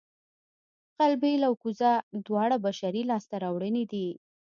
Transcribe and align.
غلبېل 0.97 1.41
او 1.47 1.53
کوزه 1.61 1.91
دواړه 2.25 2.55
بشري 2.65 3.01
لاسته 3.11 3.35
راوړنې 3.43 3.83
دي 3.91 4.07